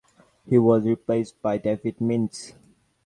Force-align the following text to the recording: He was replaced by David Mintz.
He 0.47 0.57
was 0.57 0.83
replaced 0.83 1.39
by 1.43 1.59
David 1.59 1.99
Mintz. 1.99 2.55